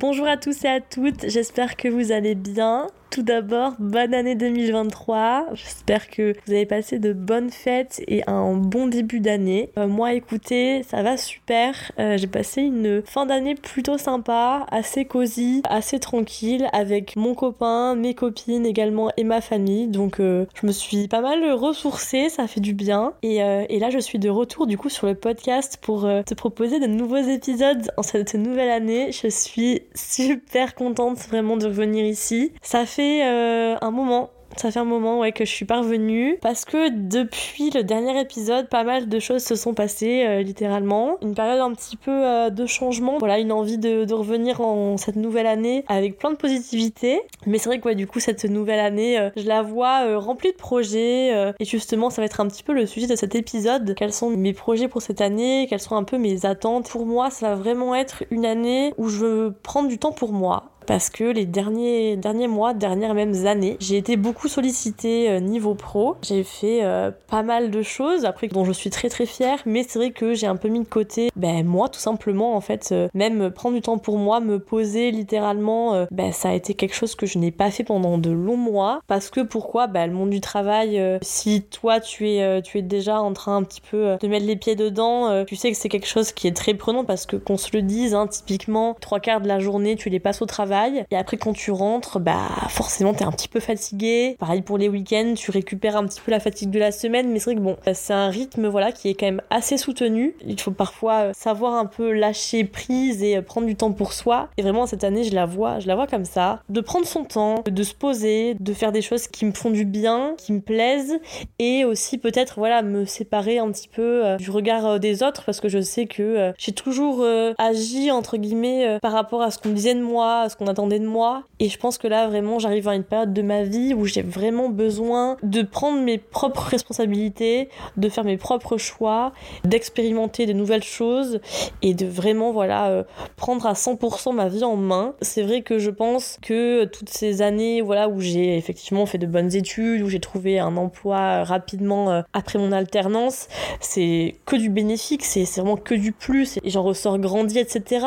[0.00, 2.86] Bonjour à tous et à toutes, j'espère que vous allez bien.
[3.10, 5.46] Tout d'abord, bonne année 2023.
[5.54, 9.70] J'espère que vous avez passé de bonnes fêtes et un bon début d'année.
[9.78, 11.90] Euh, moi, écoutez, ça va super.
[11.98, 17.94] Euh, j'ai passé une fin d'année plutôt sympa, assez cosy, assez tranquille avec mon copain,
[17.94, 19.88] mes copines également et ma famille.
[19.88, 23.14] Donc, euh, je me suis pas mal ressourcée, ça fait du bien.
[23.22, 26.78] Et, et, là, je suis de retour du coup sur le podcast pour te proposer
[26.78, 29.12] de nouveaux épisodes en cette nouvelle année.
[29.12, 32.52] Je suis super contente vraiment de revenir ici.
[32.60, 36.64] Ça fait euh, un moment ça fait un moment ouais, que je suis parvenue parce
[36.64, 41.16] que depuis le dernier épisode, pas mal de choses se sont passées euh, littéralement.
[41.22, 45.14] Une période un petit peu euh, de changement, voilà, une envie de, revenir en cette
[45.14, 47.20] nouvelle année avec plein de positivité.
[47.46, 50.56] Mais c'est vrai que ouais, du coup, cette nouvelle année, je la vois remplie de
[50.56, 53.94] projets et justement, ça va être un petit peu le sujet de cet épisode.
[53.94, 55.66] Quels sont mes projets pour cette année?
[55.70, 56.88] Quelles sont un peu mes attentes?
[56.88, 60.32] Pour moi, ça va vraiment être une année où je veux prendre du temps pour
[60.32, 65.38] moi parce que les derniers, derniers mois, dernières mêmes années, j'ai été beaucoup sollicitée euh,
[65.38, 66.16] niveau pro.
[66.22, 69.84] J'ai fait euh, pas mal de choses, après dont je suis très très fière, mais
[69.86, 72.88] c'est vrai que j'ai un peu mis de côté, ben moi tout simplement en fait,
[72.92, 76.94] euh, même prendre du temps pour moi, me poser littéralement, ben ça a été quelque
[76.94, 79.88] chose que je n'ai pas fait pendant de longs mois, parce que pourquoi?
[79.88, 83.62] Ben le monde du travail, si toi tu es, tu es déjà en train un
[83.62, 86.56] petit peu de mettre les pieds dedans, tu sais que c'est quelque chose qui est
[86.56, 89.96] très prenant parce que qu'on se le dise, hein, typiquement trois quarts de la journée
[89.96, 93.48] tu les passes au travail et après, quand tu rentres, bah forcément, t'es un petit
[93.48, 94.36] peu fatigué.
[94.38, 97.30] Pareil pour les week-ends, tu récupères un petit peu la fatigue de la semaine.
[97.30, 100.34] Mais c'est vrai que bon, c'est un rythme voilà qui est quand même assez soutenu.
[100.46, 104.12] Il faut parfois euh, savoir un peu lâcher prise et euh, prendre du temps pour
[104.12, 104.48] soi.
[104.56, 106.60] Et vraiment, cette année, je la vois, je la vois comme ça.
[106.68, 109.84] De prendre son temps, de se poser, de faire des choses qui me font du
[109.84, 111.18] bien, qui me plaisent.
[111.58, 115.60] Et aussi peut-être, voilà, me séparer un petit peu euh, du regard des autres parce
[115.60, 117.24] que je sais que j'ai toujours
[117.58, 120.98] agi, entre guillemets, par rapport à ce qu'on disait de moi, à ce qu'on attendait
[120.98, 121.44] de moi.
[121.60, 124.22] Et je pense que là, vraiment, j'arrive à une période de ma vie où j'ai
[124.22, 129.32] vraiment besoin de prendre mes propres responsabilités, de faire mes propres choix,
[129.64, 131.40] d'expérimenter de nouvelles choses
[131.82, 133.02] et de vraiment, voilà, euh,
[133.36, 135.14] prendre à 100% ma vie en main.
[135.20, 139.26] C'est vrai que je pense que toutes ces années, voilà, où j'ai effectivement fait de
[139.26, 143.48] bonnes études, où j'ai trouvé un emploi rapidement euh, après mon alternance,
[143.80, 148.06] c'est que du bénéfique, c'est vraiment que du plus et j'en ressors grandi, etc.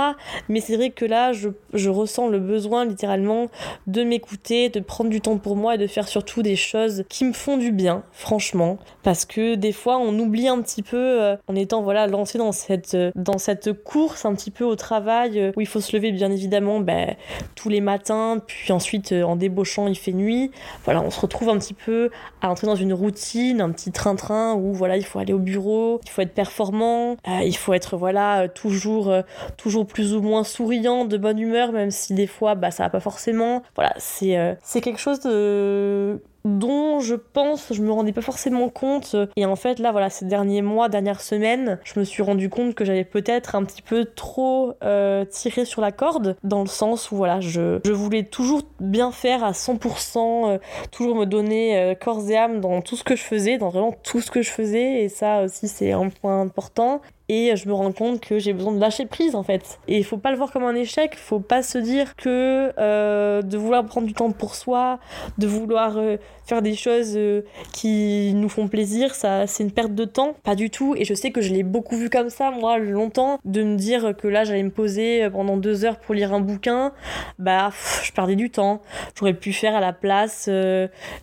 [0.49, 3.47] Mais c'est vrai que là, je, je ressens le besoin littéralement
[3.87, 7.23] de m'écouter, de prendre du temps pour moi et de faire surtout des choses qui
[7.23, 8.77] me font du bien, franchement.
[9.03, 12.51] Parce que des fois, on oublie un petit peu, euh, en étant voilà lancé dans
[12.51, 15.95] cette, euh, dans cette course un petit peu au travail, euh, où il faut se
[15.95, 17.15] lever bien évidemment ben,
[17.55, 20.51] tous les matins, puis ensuite en débauchant, il fait nuit.
[20.83, 22.09] Voilà, on se retrouve un petit peu
[22.41, 26.01] à entrer dans une routine, un petit train-train où voilà, il faut aller au bureau,
[26.03, 29.13] il faut être performant, il faut être voilà toujours,
[29.57, 32.89] toujours plus ou moins souriant, de bonne humeur, même si des fois bah, ça va
[32.89, 33.63] pas forcément.
[33.75, 38.69] Voilà, c'est euh, c'est quelque chose de dont je pense je me rendais pas forcément
[38.69, 39.15] compte.
[39.35, 42.73] Et en fait là voilà ces derniers mois dernières semaines je me suis rendu compte
[42.73, 47.11] que j'avais peut-être un petit peu trop euh, tiré sur la corde dans le sens
[47.11, 50.57] où voilà je, je voulais toujours bien faire à 100% euh,
[50.91, 54.21] toujours me donner corps et âme dans tout ce que je faisais dans vraiment tout
[54.21, 55.03] ce que je faisais.
[55.03, 58.73] Et ça aussi c'est un point important et je me rends compte que j'ai besoin
[58.73, 59.79] de lâcher prise en fait.
[59.87, 63.41] Et il faut pas le voir comme un échec, faut pas se dire que euh,
[63.41, 64.99] de vouloir prendre du temps pour soi,
[65.37, 69.95] de vouloir euh, faire des choses euh, qui nous font plaisir, ça c'est une perte
[69.95, 70.93] de temps, pas du tout.
[70.97, 74.13] Et je sais que je l'ai beaucoup vu comme ça moi longtemps, de me dire
[74.17, 76.91] que là j'allais me poser pendant deux heures pour lire un bouquin,
[77.39, 77.71] bah
[78.03, 78.81] je perdais du temps.
[79.17, 80.49] J'aurais pu faire à la place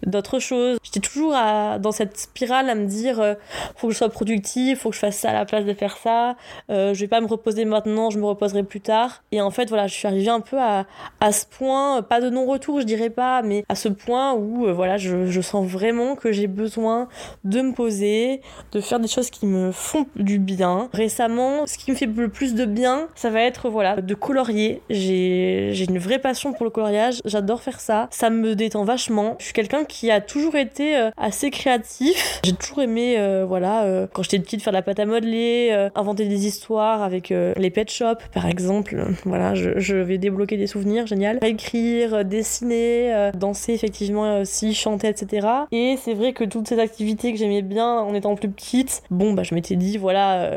[0.06, 0.78] d'autres choses.
[0.82, 3.36] J'étais toujours dans cette spirale à me dire
[3.76, 5.97] faut que je sois productif, faut que je fasse ça à la place de faire
[6.02, 6.36] ça,
[6.70, 9.22] euh, je vais pas me reposer maintenant, je me reposerai plus tard.
[9.32, 10.86] Et en fait, voilà, je suis arrivée un peu à,
[11.20, 14.72] à ce point, pas de non-retour, je dirais pas, mais à ce point où, euh,
[14.72, 17.08] voilà, je, je, sens vraiment que j'ai besoin
[17.44, 18.42] de me poser,
[18.72, 20.88] de faire des choses qui me font du bien.
[20.92, 24.82] Récemment, ce qui me fait le plus de bien, ça va être, voilà, de colorier.
[24.90, 28.08] J'ai une vraie passion pour le coloriage, j'adore faire ça.
[28.10, 29.36] Ça me détend vachement.
[29.38, 32.40] Je suis quelqu'un qui a toujours été euh, assez créatif.
[32.44, 36.46] J'ai toujours aimé, voilà, quand j'étais petite, faire de la pâte à modeler, inventer des
[36.46, 38.96] histoires avec euh, les pet shops, par exemple.
[39.24, 41.38] Voilà, je, vais débloquer des souvenirs, génial.
[41.42, 45.46] Écrire, euh, dessiner, euh, danser effectivement aussi, chanter, etc.
[45.72, 49.32] Et c'est vrai que toutes ces activités que j'aimais bien en étant plus petite, bon,
[49.32, 50.50] bah je m'étais dit, voilà,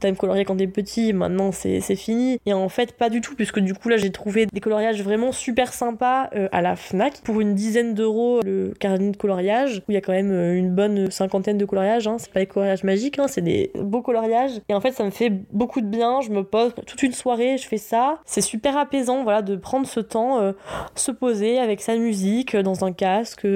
[0.00, 2.38] t'aimes colorier quand t'es petit, maintenant c'est fini.
[2.46, 5.32] Et en fait, pas du tout, puisque du coup là j'ai trouvé des coloriages vraiment
[5.32, 9.94] super sympas à la Fnac pour une dizaine d'euros le carnet de coloriage où il
[9.94, 12.06] y a quand même une bonne cinquantaine de coloriages.
[12.06, 12.16] Hein.
[12.18, 15.10] C'est pas des coloriages magiques, hein, c'est des beaux coloriages Et en fait, ça me
[15.10, 16.20] fait beaucoup de bien.
[16.20, 18.18] Je me pose toute une soirée, je fais ça.
[18.24, 20.52] C'est super apaisant, voilà, de prendre ce temps, euh,
[20.94, 23.46] se poser avec sa musique euh, dans un casque,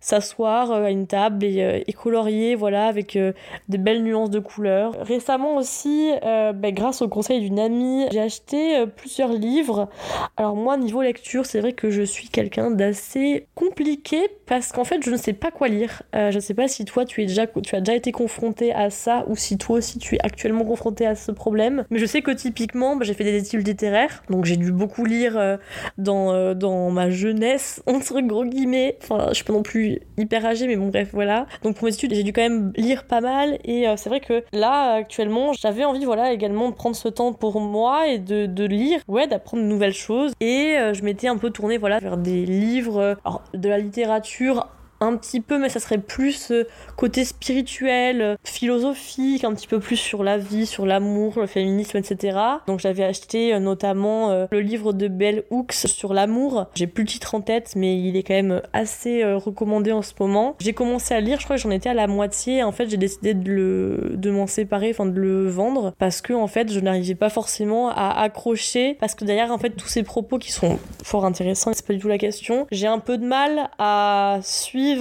[0.00, 3.18] s'asseoir à une table et, colorier, voilà, avec
[3.68, 4.92] des belles nuances de couleurs.
[5.00, 9.88] Récemment aussi, bah, grâce au conseil d'une amie, j'ai acheté plusieurs livres.
[10.36, 15.02] Alors moi, niveau lecture, c'est vrai que je suis quelqu'un d'assez compliqué parce qu'en fait,
[15.02, 16.02] je ne sais pas quoi lire.
[16.12, 19.36] je ne sais pas si toi, tu, tu as déjà été confronté à ça ou
[19.36, 21.84] si toi aussi tu es actuellement confronté à ce problème.
[21.90, 25.04] Mais je sais que typiquement, bah, j'ai fait des études littéraires, donc j'ai dû beaucoup
[25.04, 25.56] lire euh,
[25.98, 28.98] dans, euh, dans ma jeunesse, entre gros guillemets.
[29.02, 31.46] Enfin, je suis pas non plus hyper âgée, mais bon, bref, voilà.
[31.62, 33.58] Donc pour mes études, j'ai dû quand même lire pas mal.
[33.64, 37.32] Et euh, c'est vrai que là, actuellement, j'avais envie, voilà, également de prendre ce temps
[37.32, 40.32] pour moi et de, de lire, ouais, d'apprendre de nouvelles choses.
[40.40, 44.68] Et je m'étais un peu tournée, voilà, vers des livres, alors, de la littérature
[45.04, 46.64] un petit peu, mais ça serait plus euh,
[46.96, 51.98] côté spirituel, euh, philosophique, un petit peu plus sur la vie, sur l'amour, le féminisme,
[51.98, 52.38] etc.
[52.66, 56.66] Donc j'avais acheté euh, notamment le livre de Bell Hooks sur l'amour.
[56.74, 60.12] J'ai plus le titre en tête, mais il est quand même assez recommandé en ce
[60.18, 60.56] moment.
[60.60, 62.62] J'ai commencé à lire, je crois que j'en étais à la moitié.
[62.62, 66.32] En fait, j'ai décidé de, le, de m'en séparer, enfin de le vendre, parce que
[66.32, 70.02] en fait, je n'arrivais pas forcément à accrocher, parce que derrière, en fait, tous ces
[70.02, 72.66] propos qui sont fort intéressants, c'est pas du tout la question.
[72.70, 74.93] J'ai un peu de mal à suivre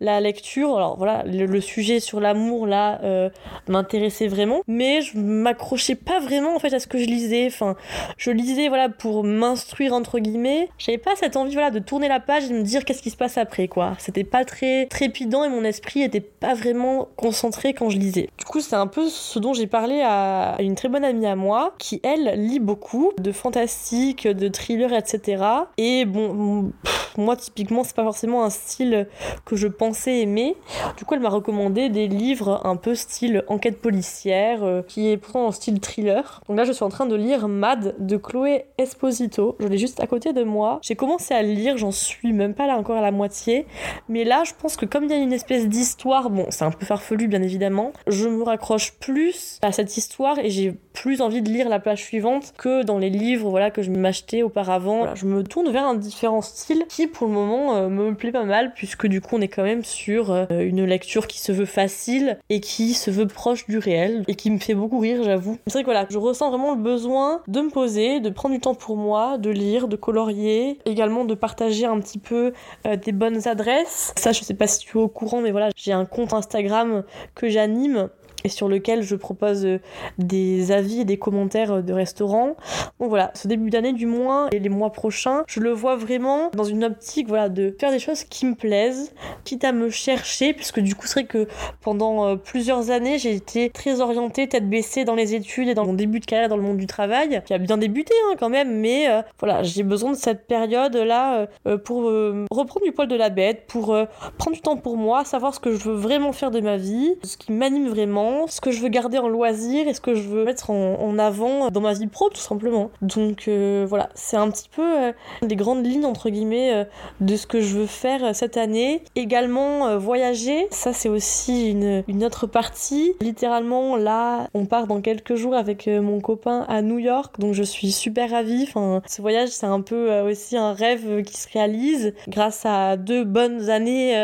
[0.00, 0.76] la lecture.
[0.76, 3.30] Alors voilà, le, sujet sur l'amour là euh,
[3.68, 7.46] m'intéressait vraiment, mais je m'accrochais pas vraiment en fait à ce que je lisais.
[7.46, 7.76] Enfin,
[8.18, 10.68] je lisais voilà pour m'instruire entre guillemets.
[10.78, 13.10] J'avais pas cette envie voilà de tourner la page et de me dire qu'est-ce qui
[13.10, 13.94] se passe après quoi.
[13.98, 18.28] C'était pas très trépidant et mon esprit était pas vraiment concentré quand je lisais.
[18.38, 21.36] Du coup, c'est un peu ce dont j'ai parlé à une très bonne amie à
[21.36, 25.42] moi qui elle lit beaucoup de fantastique, de thriller, etc.
[25.78, 26.72] Et bon,
[27.16, 29.08] moi typiquement c'est pas forcément un style
[29.44, 30.56] que je pensais aimer.
[30.96, 35.16] Du coup, elle m'a recommandé des livres un peu style enquête policière, euh, qui est
[35.16, 36.40] pourtant en style thriller.
[36.48, 39.56] Donc là, je suis en train de lire Mad de Chloé Esposito.
[39.60, 40.78] Je l'ai juste à côté de moi.
[40.82, 43.66] J'ai commencé à le lire, j'en suis même pas là encore à la moitié.
[44.08, 46.70] Mais là, je pense que comme il y a une espèce d'histoire, bon, c'est un
[46.70, 51.42] peu farfelu bien évidemment, je me raccroche plus à cette histoire et j'ai plus envie
[51.42, 55.14] de lire la page suivante que dans les livres voilà que je m'achetais auparavant.
[55.14, 58.44] je me tourne vers un différent style qui pour le moment euh, me plaît pas
[58.44, 61.66] mal puisque du coup on est quand même sur euh, une lecture qui se veut
[61.66, 65.58] facile et qui se veut proche du réel et qui me fait beaucoup rire j'avoue.
[65.66, 68.60] C'est vrai que voilà, je ressens vraiment le besoin de me poser, de prendre du
[68.60, 72.52] temps pour moi, de lire, de colorier, également de partager un petit peu
[72.86, 74.12] euh, des bonnes adresses.
[74.16, 77.04] Ça je sais pas si tu es au courant mais voilà, j'ai un compte Instagram
[77.34, 78.08] que j'anime
[78.44, 79.80] et sur lequel je propose euh,
[80.18, 82.56] des avis et des commentaires euh, de restaurants.
[83.00, 86.50] Donc voilà, ce début d'année du moins et les mois prochains, je le vois vraiment
[86.52, 89.12] dans une optique voilà de faire des choses qui me plaisent,
[89.44, 91.48] quitte à me chercher puisque du coup c'est vrai que
[91.80, 95.86] pendant euh, plusieurs années, j'ai été très orientée tête baissée dans les études et dans
[95.86, 98.48] mon début de carrière dans le monde du travail, qui a bien débuté hein, quand
[98.48, 99.06] même, mais
[99.38, 101.46] voilà, j'ai besoin de cette période là
[101.84, 102.04] pour
[102.50, 103.96] reprendre du poil de la bête, pour
[104.38, 107.14] prendre du temps pour moi, savoir ce que je veux vraiment faire de ma vie,
[107.22, 110.22] ce qui m'anime vraiment ce que je veux garder en loisir et ce que je
[110.22, 112.90] veux mettre en, avant dans ma vie pro tout simplement.
[113.00, 115.12] Donc euh, voilà, c'est un petit peu euh,
[115.42, 116.84] des grandes lignes entre guillemets euh,
[117.20, 119.02] de ce que je veux faire cette année.
[119.14, 123.14] Également voyager, ça c'est aussi une, autre partie.
[123.20, 127.62] Littéralement là, on part dans quelques jours avec mon copain à New York, donc je
[127.62, 128.64] suis super ravie.
[128.68, 133.24] Enfin, ce voyage c'est un peu aussi un rêve qui se réalise grâce à deux
[133.24, 134.14] bonnes années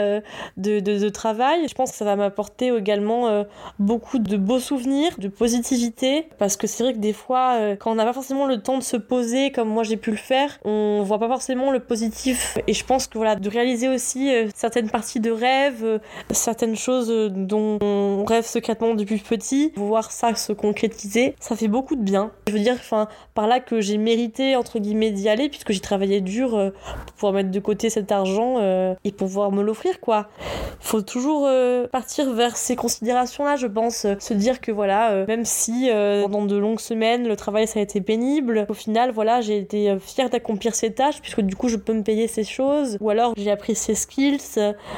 [0.56, 1.68] de, de, de travail.
[1.68, 3.44] Je pense que ça va m'apporter également
[3.78, 7.90] beaucoup de beaux souvenirs, de positivité, parce que c'est vrai que des fois, euh, quand
[7.90, 10.58] on n'a pas forcément le temps de se poser comme moi j'ai pu le faire,
[10.64, 12.58] on voit pas forcément le positif.
[12.66, 15.98] Et je pense que voilà, de réaliser aussi euh, certaines parties de rêve, euh,
[16.30, 21.96] certaines choses dont on rêve secrètement depuis petit, voir ça se concrétiser, ça fait beaucoup
[21.96, 22.30] de bien.
[22.48, 25.80] Je veux dire, enfin, par là que j'ai mérité entre guillemets d'y aller, puisque j'ai
[25.80, 28.58] travaillé dur pour pouvoir mettre de côté cet argent
[29.04, 30.28] et pouvoir me l'offrir, quoi.
[30.80, 31.48] Faut toujours
[31.90, 36.44] partir vers ces considérations-là, je pense se dire que voilà, euh, même si euh, pendant
[36.44, 39.98] de longues semaines le travail ça a été pénible, au final voilà, j'ai été euh,
[39.98, 43.34] fière d'accomplir ces tâches puisque du coup je peux me payer ces choses ou alors
[43.36, 44.38] j'ai appris ces skills,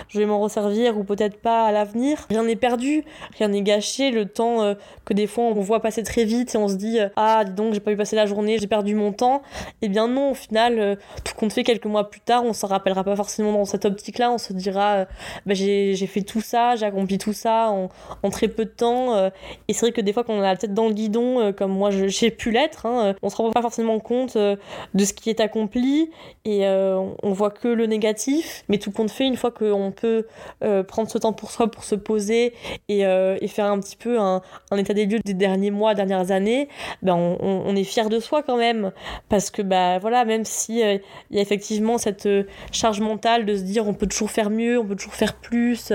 [0.09, 2.27] je vais m'en resservir ou peut-être pas à l'avenir.
[2.29, 3.05] Rien n'est perdu,
[3.39, 4.75] rien n'est gâché, le temps
[5.05, 7.75] que des fois on voit passer très vite et on se dit ah dis donc
[7.75, 9.43] j'ai pas pu passer la journée, j'ai perdu mon temps.
[9.83, 12.67] Et eh bien non, au final tout compte fait quelques mois plus tard, on s'en
[12.67, 15.07] rappellera pas forcément dans cette optique là, on se dira
[15.47, 17.89] bah, j'ai fait tout ça, j'ai accompli tout ça en,
[18.23, 19.15] en très peu de temps.
[19.15, 19.31] Euh,
[19.69, 21.53] et c'est vrai que des fois, quand on a la tête dans le guidon, euh,
[21.53, 25.31] comme moi j'ai pu l'être, hein, on se rend pas forcément compte de ce qui
[25.31, 26.11] est accompli
[26.45, 28.65] et on voit que le négatif.
[28.69, 30.27] Mais tout compte fait, une fois qu'on peut
[30.89, 32.55] prendre ce temps pour soi, pour se poser
[32.89, 33.05] et,
[33.49, 34.43] faire un petit peu un,
[34.77, 36.69] état des lieux des derniers mois, dernières années,
[37.03, 38.93] ben on, est fier de soi quand même.
[39.29, 41.01] Parce que, bah voilà, même si il
[41.31, 42.29] y a effectivement cette
[42.73, 45.93] charge mentale de se dire on peut toujours faire mieux, on peut toujours faire plus,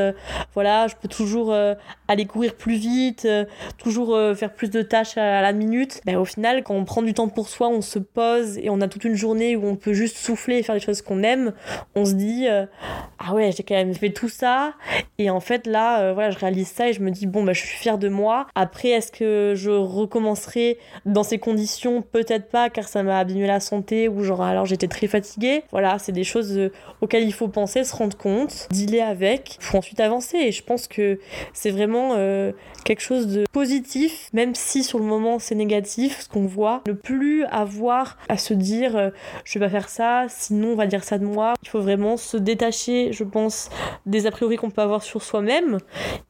[0.54, 1.76] voilà, je peux toujours euh,
[2.08, 3.46] aller courir plus vite, euh,
[3.78, 6.02] toujours euh, faire plus de tâches à, la minute.
[6.06, 8.82] Ben, au final, quand on prend du temps pour soi, on se pose et on
[8.82, 11.54] a toute une journée où on peut juste souffler et faire les choses qu'on aime,
[11.96, 14.74] on se dit ah ouais, j'ai quand même fait tout ça.
[15.18, 17.60] Et en fait, là, voilà, je réalise ça et je me dis bon, bah, je
[17.60, 18.48] suis fière de moi.
[18.56, 22.02] Après, est-ce que je recommencerai dans ces conditions?
[22.02, 25.64] Peut-être pas, car ça m'a abîmé la santé ou genre alors j'étais très fatiguée.
[25.72, 26.70] Voilà, c'est des choses
[27.02, 30.38] auxquelles il faut penser, se rendre compte, dealer avec, pour ensuite avancer.
[30.38, 31.20] Et je pense que
[31.54, 32.52] c'est vraiment euh,
[32.84, 36.82] quelque chose de positif, même si sur le moment c'est négatif, ce qu'on voit.
[36.88, 39.10] Ne plus avoir à se dire euh,
[39.44, 41.54] je vais pas faire ça, sinon on va dire ça de moi.
[41.64, 43.70] Il faut vraiment se détacher, je pense,
[44.06, 45.78] des a priori qu'on peut avoir sur soi-même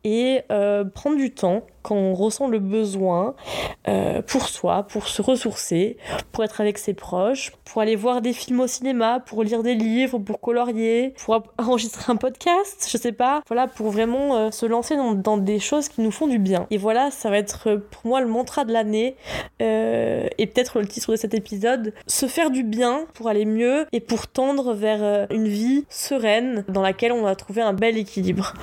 [0.03, 3.35] et euh, prendre du temps quand on ressent le besoin
[3.87, 5.95] euh, pour soi, pour se ressourcer,
[6.33, 9.75] pour être avec ses proches, pour aller voir des films au cinéma, pour lire des
[9.75, 14.97] livres, pour colorier, pour enregistrer un podcast, je sais pas, voilà, pour vraiment se lancer
[14.97, 16.67] dans, des choses qui nous font du bien.
[16.71, 19.15] Et voilà, ça va être pour moi le mantra de l'année
[19.61, 23.85] euh, et peut-être le titre de cet épisode, se faire du bien pour aller mieux
[23.91, 28.53] et pour tendre vers une vie sereine dans laquelle on va trouver un bel équilibre.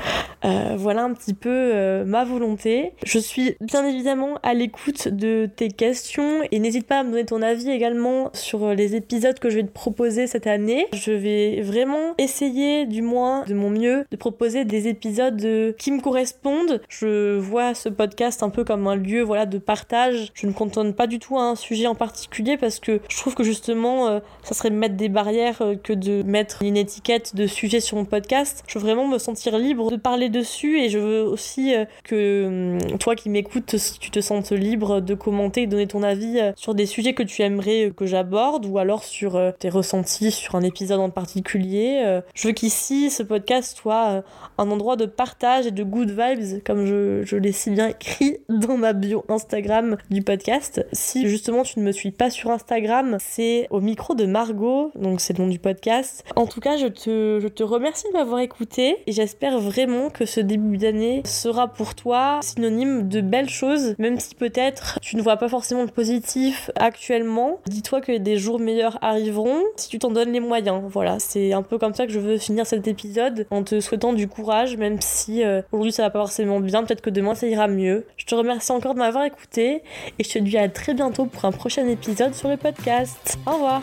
[0.77, 2.93] voilà un petit peu ma volonté.
[3.05, 7.25] Je suis bien évidemment à l'écoute de tes questions et n'hésite pas à me donner
[7.25, 10.87] ton avis également sur les épisodes que je vais te proposer cette année.
[10.93, 16.01] Je vais vraiment essayer du moins de mon mieux de proposer des épisodes qui me
[16.01, 16.81] correspondent.
[16.89, 20.33] Je vois ce podcast un peu comme un lieu voilà de partage.
[20.35, 23.35] Je ne contonne pas du tout à un sujet en particulier parce que je trouve
[23.35, 27.47] que justement euh, ça serait mettre des barrières euh, que de mettre une étiquette de
[27.47, 28.65] sujet sur mon podcast.
[28.67, 32.79] Je veux vraiment me sentir libre de parler dessus et je veux aussi euh, que
[32.83, 36.75] hum, toi qui m'écoutes, tu te sens libre de commenter et donner ton avis sur
[36.75, 41.01] des sujets que tu aimerais que j'aborde ou alors sur tes ressentis sur un épisode
[41.01, 42.21] en particulier.
[42.35, 44.23] Je veux qu'ici, ce podcast soit
[44.59, 48.39] un endroit de partage et de good vibes, comme je, je l'ai si bien écrit
[48.49, 50.87] dans ma bio Instagram du podcast.
[50.93, 55.21] Si justement tu ne me suis pas sur Instagram, c'est au micro de Margot, donc
[55.21, 56.25] c'est le nom du podcast.
[56.35, 60.25] En tout cas, je te, je te remercie de m'avoir écouté et j'espère vraiment que
[60.25, 65.21] ce début d'année sera pour toi synonyme de belles choses, même si peut-être tu ne
[65.21, 67.61] vois pas forcément le positif actuellement.
[67.67, 70.81] Dis-toi que des jours meilleurs arriveront si tu t'en donnes les moyens.
[70.89, 74.15] Voilà, c'est un peu comme ça que je veux finir cet épisode en te souhaitant
[74.15, 77.47] du courage, même si euh, aujourd'hui ça va pas forcément bien, peut-être que demain ça
[77.47, 78.07] ira mieux.
[78.17, 79.83] Je te remercie encore de m'avoir écouté
[80.19, 83.39] et je te dis à très bientôt pour un prochain épisode sur le podcast.
[83.47, 83.83] Au revoir